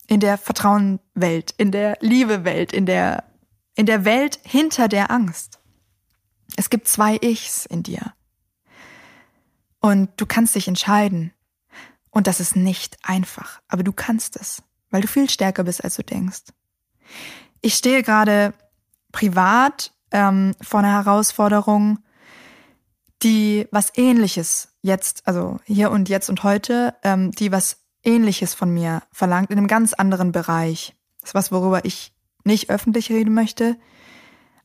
[0.07, 3.25] in der Vertrauenwelt, in der Liebewelt, in der,
[3.75, 5.59] in der Welt hinter der Angst.
[6.55, 8.13] Es gibt zwei Ichs in dir.
[9.79, 11.33] Und du kannst dich entscheiden.
[12.11, 15.95] Und das ist nicht einfach, aber du kannst es, weil du viel stärker bist, als
[15.95, 16.51] du denkst.
[17.61, 18.53] Ich stehe gerade
[19.11, 21.99] privat ähm, vor einer Herausforderung,
[23.23, 28.73] die was ähnliches jetzt, also hier und jetzt und heute, ähm, die was ähnliches von
[28.73, 30.95] mir verlangt, in einem ganz anderen Bereich.
[31.21, 32.13] Das ist was, worüber ich
[32.43, 33.77] nicht öffentlich reden möchte,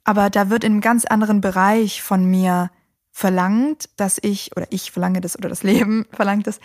[0.04, 2.70] aber da wird in einem ganz anderen Bereich von mir
[3.10, 6.60] verlangt, dass ich, oder ich verlange das, oder das Leben verlangt es,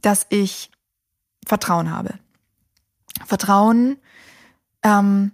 [0.00, 0.70] dass ich
[1.46, 2.14] Vertrauen habe.
[3.26, 3.98] Vertrauen,
[4.82, 5.32] ähm,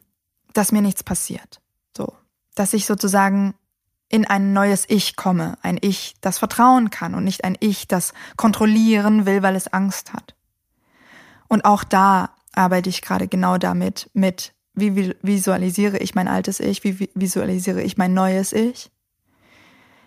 [0.52, 1.60] dass mir nichts passiert.
[1.96, 2.12] So.
[2.54, 3.54] Dass ich sozusagen
[4.08, 5.58] in ein neues Ich komme.
[5.62, 10.12] Ein Ich, das vertrauen kann und nicht ein Ich, das kontrollieren will, weil es Angst
[10.12, 10.34] hat.
[11.48, 16.84] Und auch da arbeite ich gerade genau damit, mit wie visualisiere ich mein altes Ich,
[16.84, 18.90] wie visualisiere ich mein neues Ich.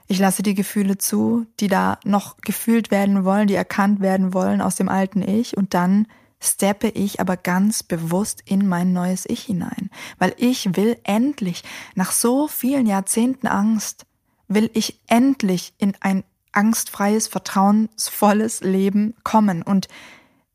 [0.08, 4.62] Ich lasse die Gefühle zu, die da noch gefühlt werden wollen, die erkannt werden wollen
[4.62, 6.08] aus dem alten Ich und dann
[6.41, 11.63] steppe ich aber ganz bewusst in mein neues Ich hinein, weil ich will endlich,
[11.95, 14.06] nach so vielen Jahrzehnten Angst,
[14.47, 19.62] will ich endlich in ein angstfreies, vertrauensvolles Leben kommen.
[19.62, 19.88] Und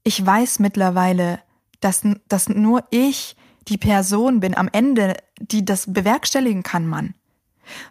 [0.02, 1.40] ich weiß mittlerweile,
[1.80, 3.36] dass, dass nur ich
[3.68, 7.14] die Person bin am Ende, die das bewerkstelligen kann, Mann.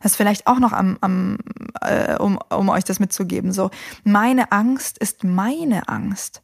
[0.01, 1.37] Das ist vielleicht auch noch am, am
[1.81, 3.51] äh, um, um euch das mitzugeben.
[3.51, 3.71] So,
[4.03, 6.41] meine Angst ist meine Angst.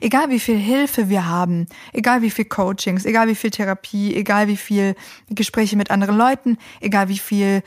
[0.00, 4.48] Egal wie viel Hilfe wir haben, egal wie viel Coachings, egal wie viel Therapie, egal
[4.48, 4.94] wie viel
[5.28, 7.62] Gespräche mit anderen Leuten, egal wie viel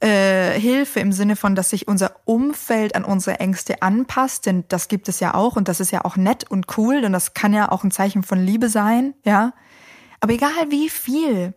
[0.00, 4.88] äh, Hilfe im Sinne von, dass sich unser Umfeld an unsere Ängste anpasst, denn das
[4.88, 7.52] gibt es ja auch und das ist ja auch nett und cool und das kann
[7.52, 9.52] ja auch ein Zeichen von Liebe sein, ja.
[10.20, 11.54] Aber egal wie viel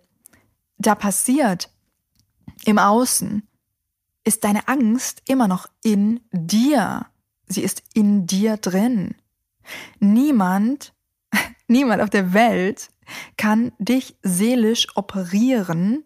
[0.77, 1.69] da passiert
[2.65, 3.47] im Außen,
[4.23, 7.05] ist deine Angst immer noch in dir.
[7.47, 9.15] Sie ist in dir drin.
[9.99, 10.93] Niemand,
[11.67, 12.89] niemand auf der Welt
[13.37, 16.03] kann dich seelisch operieren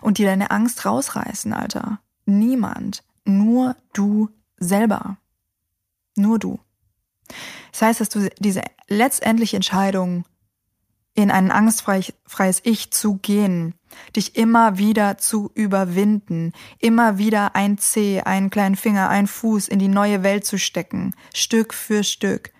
[0.00, 2.00] und dir deine Angst rausreißen, Alter.
[2.24, 3.04] Niemand.
[3.24, 5.18] Nur du selber.
[6.16, 6.58] Nur du.
[7.72, 10.24] Das heißt, dass du diese letztendliche Entscheidung,
[11.16, 13.74] in ein angstfreies Ich zu gehen,
[14.14, 19.78] dich immer wieder zu überwinden, immer wieder ein Zeh, einen kleinen Finger, einen Fuß in
[19.78, 22.52] die neue Welt zu stecken, Stück für Stück,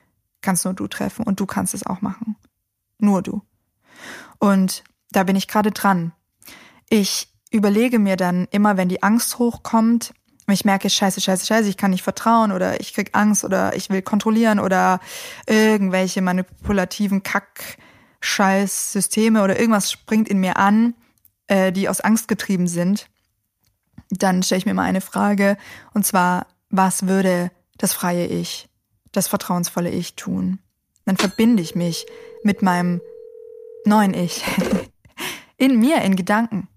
[0.47, 2.37] kannst nur du treffen und du kannst es auch machen.
[2.99, 3.43] Nur du.
[4.39, 6.13] Und da bin ich gerade dran.
[6.89, 10.15] Ich überlege mir dann immer, wenn die Angst hochkommt,
[10.49, 13.91] ich merke, scheiße, scheiße, scheiße, ich kann nicht vertrauen oder ich krieg Angst oder ich
[13.91, 15.01] will kontrollieren oder
[15.49, 17.79] irgendwelche manipulativen Kack,
[18.21, 20.95] Scheiß Systeme oder irgendwas springt in mir an,
[21.49, 23.09] äh, die aus Angst getrieben sind,
[24.11, 25.57] dann stelle ich mir mal eine Frage
[25.93, 28.69] und zwar, was würde das freie Ich
[29.17, 30.59] das vertrauensvolle Ich tun.
[31.05, 32.07] Dann verbinde ich mich
[32.43, 33.01] mit meinem
[33.85, 34.45] neuen Ich.
[35.57, 36.69] in mir, in Gedanken.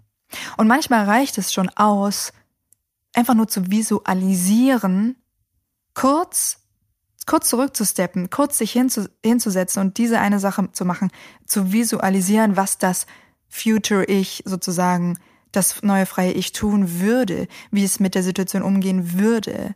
[0.58, 2.32] Und manchmal reicht es schon aus,
[3.14, 5.16] einfach nur zu visualisieren,
[5.96, 6.60] kurz,
[7.26, 11.12] kurz zurückzusteppen, kurz sich hinzu, hinzusetzen und diese eine Sache zu machen,
[11.46, 13.08] zu visualisieren, was das
[13.48, 15.18] Future Ich sozusagen,
[15.52, 19.74] das neue freie Ich tun würde, wie es mit der Situation umgehen würde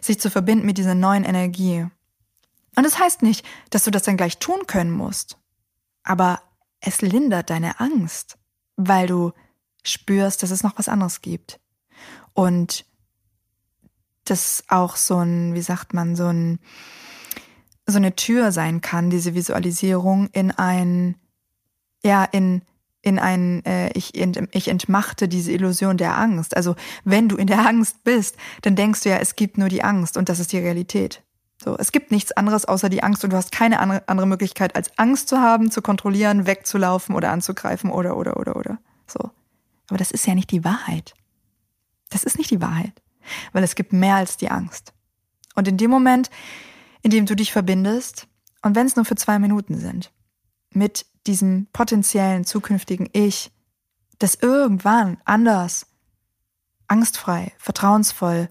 [0.00, 1.86] sich zu verbinden mit dieser neuen Energie.
[2.76, 5.38] Und das heißt nicht, dass du das dann gleich tun können musst,
[6.02, 6.40] aber
[6.80, 8.38] es lindert deine Angst,
[8.76, 9.32] weil du
[9.84, 11.60] spürst, dass es noch was anderes gibt.
[12.34, 12.84] Und
[14.24, 16.60] das auch so ein, wie sagt man, so ein,
[17.86, 21.16] so eine Tür sein kann, diese Visualisierung in ein,
[22.04, 22.62] ja, in
[23.02, 26.56] in ein, äh, ich, ich entmachte diese Illusion der Angst.
[26.56, 29.84] Also wenn du in der Angst bist, dann denkst du ja, es gibt nur die
[29.84, 31.22] Angst und das ist die Realität.
[31.62, 34.76] So, es gibt nichts anderes außer die Angst und du hast keine andere, andere Möglichkeit,
[34.76, 38.78] als Angst zu haben, zu kontrollieren, wegzulaufen oder anzugreifen oder, oder, oder, oder.
[39.06, 39.30] So.
[39.88, 41.14] Aber das ist ja nicht die Wahrheit.
[42.10, 43.02] Das ist nicht die Wahrheit.
[43.52, 44.92] Weil es gibt mehr als die Angst.
[45.54, 46.30] Und in dem Moment,
[47.02, 48.28] in dem du dich verbindest,
[48.62, 50.12] und wenn es nur für zwei Minuten sind,
[50.72, 53.52] mit diesem potenziellen zukünftigen Ich,
[54.18, 55.86] das irgendwann anders,
[56.88, 58.48] angstfrei, vertrauensvoll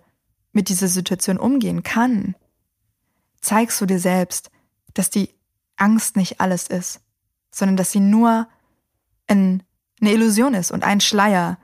[0.54, 2.36] mit dieser Situation umgehen kann,
[3.42, 4.52] zeigst du dir selbst,
[4.94, 5.30] dass die
[5.76, 7.02] Angst nicht alles ist,
[7.52, 8.48] sondern dass sie nur
[9.28, 9.63] ein,
[10.00, 11.58] eine Illusion ist und ein Schleier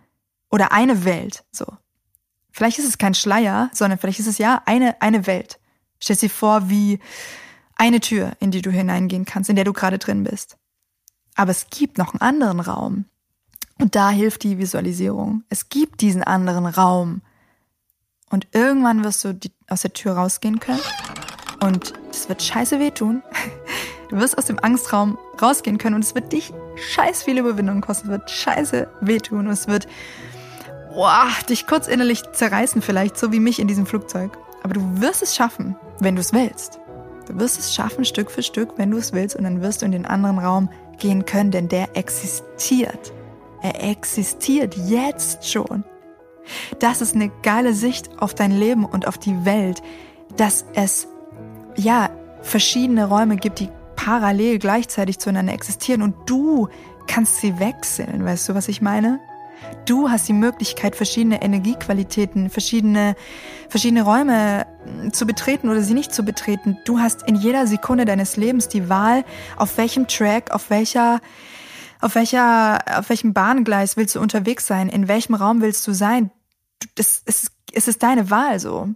[0.49, 1.65] oder eine Welt, so.
[2.51, 5.59] Vielleicht ist es kein Schleier, sondern vielleicht ist es ja eine, eine Welt.
[5.99, 6.99] Stell dir vor, wie
[7.75, 10.57] eine Tür, in die du hineingehen kannst, in der du gerade drin bist.
[11.35, 13.05] Aber es gibt noch einen anderen Raum.
[13.79, 15.43] Und da hilft die Visualisierung.
[15.49, 17.21] Es gibt diesen anderen Raum.
[18.29, 20.81] Und irgendwann wirst du die, aus der Tür rausgehen können.
[21.61, 23.23] Und es wird scheiße wehtun.
[24.09, 28.09] Du wirst aus dem Angstraum rausgehen können und es wird dich scheiß viel Überwindung kosten.
[28.09, 29.47] Es wird scheiße wehtun.
[29.47, 29.87] Und es wird
[30.93, 34.37] boah, dich kurz innerlich zerreißen, vielleicht, so wie mich in diesem Flugzeug.
[34.61, 36.79] Aber du wirst es schaffen, wenn du es willst.
[37.27, 39.35] Du wirst es schaffen, Stück für Stück, wenn du es willst.
[39.35, 40.69] Und dann wirst du in den anderen Raum
[41.03, 43.13] gehen können, denn der existiert.
[43.61, 45.83] Er existiert jetzt schon.
[46.79, 49.83] Das ist eine geile Sicht auf dein Leben und auf die Welt,
[50.37, 51.07] dass es,
[51.75, 52.09] ja,
[52.41, 56.69] verschiedene Räume gibt, die parallel gleichzeitig zueinander existieren und du
[57.07, 58.23] kannst sie wechseln.
[58.23, 59.19] Weißt du, was ich meine?
[59.85, 63.15] Du hast die Möglichkeit, verschiedene Energiequalitäten, verschiedene,
[63.69, 66.77] verschiedene Räume hm, zu betreten oder sie nicht zu betreten.
[66.85, 69.25] Du hast in jeder Sekunde deines Lebens die Wahl,
[69.57, 71.19] auf welchem Track, auf welcher,
[71.99, 76.31] auf welcher, auf welchem Bahngleis willst du unterwegs sein, in welchem Raum willst du sein.
[76.95, 78.89] Das ist, es ist deine Wahl so.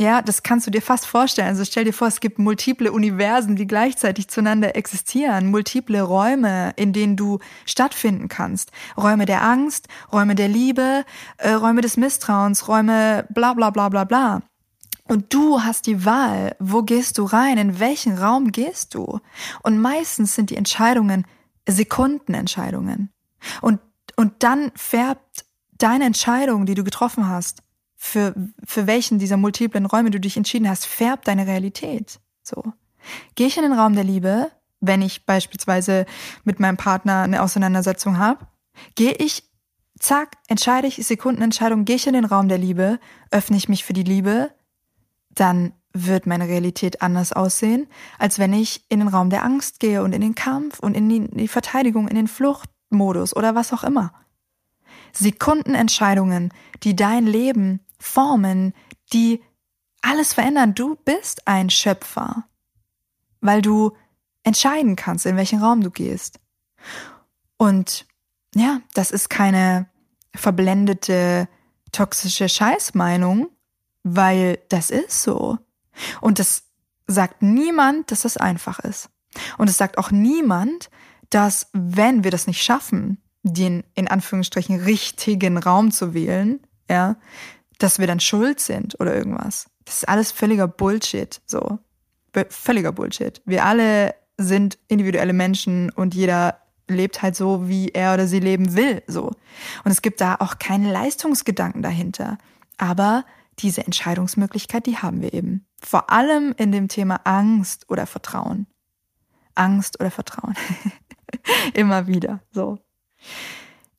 [0.00, 1.48] Ja, das kannst du dir fast vorstellen.
[1.48, 6.92] Also stell dir vor, es gibt multiple Universen, die gleichzeitig zueinander existieren, multiple Räume, in
[6.92, 8.72] denen du stattfinden kannst.
[8.96, 11.04] Räume der Angst, Räume der Liebe,
[11.38, 14.42] äh, Räume des Misstrauens, Räume bla bla bla bla bla.
[15.06, 19.20] Und du hast die Wahl, wo gehst du rein, in welchen Raum gehst du.
[19.62, 21.24] Und meistens sind die Entscheidungen
[21.68, 23.10] Sekundenentscheidungen.
[23.60, 23.80] Und,
[24.16, 25.44] und dann färbt
[25.78, 27.62] deine Entscheidung, die du getroffen hast,
[28.04, 32.20] für, für welchen dieser multiplen Räume du dich entschieden hast, färbt deine Realität.
[32.42, 32.62] So.
[33.34, 36.04] Gehe ich in den Raum der Liebe, wenn ich beispielsweise
[36.44, 38.46] mit meinem Partner eine Auseinandersetzung habe?
[38.94, 39.50] Gehe ich,
[39.98, 43.94] zack, entscheide ich, Sekundenentscheidung, gehe ich in den Raum der Liebe, öffne ich mich für
[43.94, 44.50] die Liebe,
[45.30, 47.88] dann wird meine Realität anders aussehen,
[48.18, 51.08] als wenn ich in den Raum der Angst gehe und in den Kampf und in
[51.08, 54.12] die, in die Verteidigung, in den Fluchtmodus oder was auch immer.
[55.12, 58.74] Sekundenentscheidungen, die dein Leben formen,
[59.12, 59.42] die
[60.02, 60.74] alles verändern.
[60.74, 62.44] Du bist ein Schöpfer,
[63.40, 63.92] weil du
[64.42, 66.38] entscheiden kannst, in welchen Raum du gehst.
[67.56, 68.06] Und
[68.54, 69.88] ja, das ist keine
[70.34, 71.48] verblendete,
[71.92, 73.48] toxische Scheißmeinung,
[74.02, 75.58] weil das ist so.
[76.20, 76.64] Und das
[77.06, 79.10] sagt niemand, dass das einfach ist.
[79.58, 80.90] Und es sagt auch niemand,
[81.30, 87.16] dass wenn wir das nicht schaffen, den in Anführungsstrichen richtigen Raum zu wählen, ja,
[87.78, 89.66] dass wir dann schuld sind oder irgendwas.
[89.84, 91.78] Das ist alles völliger Bullshit, so.
[92.48, 93.40] Völliger Bullshit.
[93.44, 96.58] Wir alle sind individuelle Menschen und jeder
[96.88, 99.30] lebt halt so, wie er oder sie leben will, so.
[99.84, 102.38] Und es gibt da auch keinen Leistungsgedanken dahinter.
[102.76, 103.24] Aber
[103.60, 105.66] diese Entscheidungsmöglichkeit, die haben wir eben.
[105.80, 108.66] Vor allem in dem Thema Angst oder Vertrauen.
[109.54, 110.54] Angst oder Vertrauen.
[111.74, 112.78] Immer wieder, so.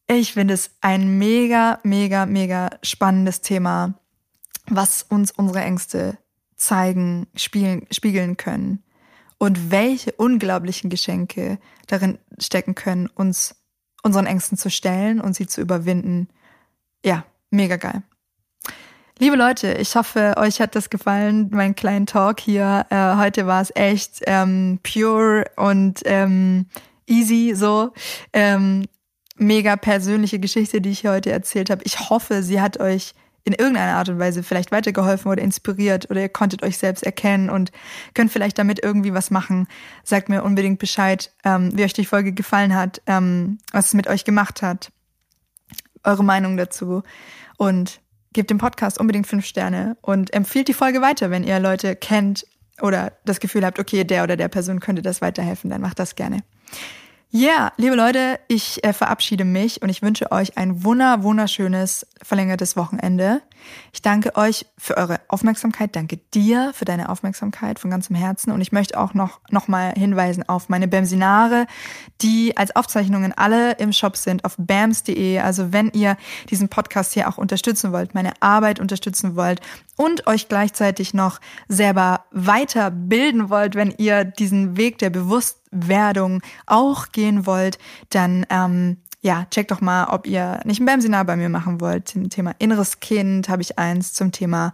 [0.08, 3.96] Ich finde es ein mega, mega, mega spannendes Thema,
[4.68, 6.18] was uns unsere Ängste
[6.56, 8.84] zeigen, spielen, spiegeln können
[9.40, 13.56] und welche unglaublichen Geschenke darin stecken können, uns
[14.04, 16.28] unseren Ängsten zu stellen und sie zu überwinden.
[17.04, 18.04] Ja, mega geil.
[19.18, 22.86] Liebe Leute, ich hoffe, euch hat das gefallen, mein kleiner Talk hier.
[22.90, 26.68] Äh, heute war es echt ähm, pure und ähm,
[27.08, 27.94] easy so.
[28.34, 28.86] Ähm,
[29.36, 31.84] mega persönliche Geschichte, die ich hier heute erzählt habe.
[31.84, 33.14] Ich hoffe, sie hat euch
[33.46, 37.50] in irgendeiner Art und Weise vielleicht weitergeholfen oder inspiriert oder ihr konntet euch selbst erkennen
[37.50, 37.72] und
[38.16, 39.68] könnt vielleicht damit irgendwie was machen.
[40.04, 44.08] Sagt mir unbedingt Bescheid, ähm, wie euch die Folge gefallen hat, ähm, was es mit
[44.08, 44.92] euch gemacht hat,
[46.04, 47.04] eure Meinung dazu
[47.58, 48.02] und
[48.34, 52.48] gebt dem Podcast unbedingt fünf Sterne und empfiehlt die Folge weiter, wenn ihr Leute kennt
[52.82, 56.16] oder das Gefühl habt, okay, der oder der Person könnte das weiterhelfen, dann macht das
[56.16, 56.40] gerne.
[57.38, 62.08] Ja, yeah, liebe Leute, ich äh, verabschiede mich und ich wünsche euch ein wunder, wunderschönes
[62.24, 63.42] verlängertes Wochenende.
[63.92, 68.62] Ich danke euch für eure Aufmerksamkeit, danke dir für deine Aufmerksamkeit von ganzem Herzen und
[68.62, 71.68] ich möchte auch noch, noch mal hinweisen auf meine Bamsinare,
[72.22, 75.40] die als Aufzeichnungen alle im Shop sind auf bams.de.
[75.40, 76.16] Also wenn ihr
[76.50, 79.60] diesen Podcast hier auch unterstützen wollt, meine Arbeit unterstützen wollt
[79.96, 87.46] und euch gleichzeitig noch selber weiterbilden wollt, wenn ihr diesen Weg der Bewusstwerdung auch gehen
[87.46, 87.78] wollt,
[88.10, 92.08] dann ähm, ja, checkt doch mal, ob ihr nicht ein BAM-Seminar bei mir machen wollt.
[92.08, 94.72] Zum Thema inneres Kind habe ich eins, zum Thema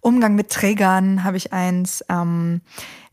[0.00, 2.02] Umgang mit Trägern habe ich eins.
[2.08, 2.62] Ähm,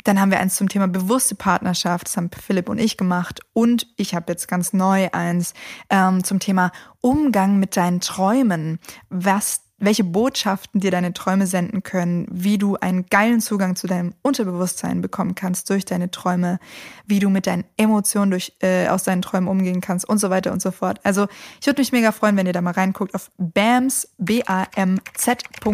[0.06, 3.42] dann haben wir eins zum Thema bewusste Partnerschaft, das haben Philipp und ich gemacht.
[3.52, 5.54] Und ich habe jetzt ganz neu eins
[5.90, 8.80] ähm, zum Thema Umgang mit deinen Träumen.
[9.10, 14.16] Was welche Botschaften dir deine Träume senden können, wie du einen geilen Zugang zu deinem
[14.24, 16.58] Unterbewusstsein bekommen kannst durch deine Träume,
[17.06, 20.52] wie du mit deinen Emotionen durch, äh, aus deinen Träumen umgehen kannst und so weiter
[20.52, 21.00] und so fort.
[21.04, 21.28] Also
[21.62, 23.14] ich würde mich mega freuen, wenn ihr da mal reinguckt.
[23.14, 25.68] Auf bams, B-A-M-Z.de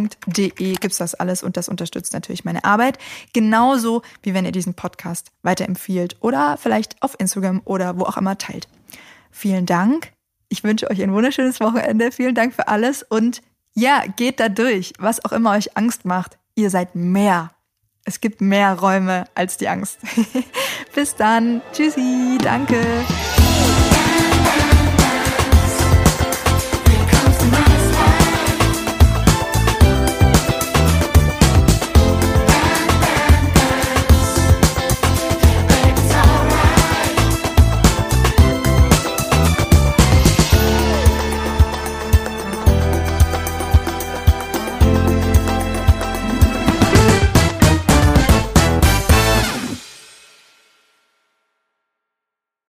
[0.76, 2.98] gibt's das alles und das unterstützt natürlich meine Arbeit.
[3.32, 8.38] Genauso wie wenn ihr diesen Podcast weiterempfiehlt oder vielleicht auf Instagram oder wo auch immer
[8.38, 8.68] teilt.
[9.32, 10.12] Vielen Dank.
[10.50, 12.12] Ich wünsche euch ein wunderschönes Wochenende.
[12.12, 13.42] Vielen Dank für alles und
[13.76, 16.38] ja, geht da durch, was auch immer euch Angst macht.
[16.56, 17.52] Ihr seid mehr.
[18.06, 20.00] Es gibt mehr Räume als die Angst.
[20.96, 21.62] Bis dann.
[21.72, 22.38] Tschüssi.
[22.42, 22.80] Danke.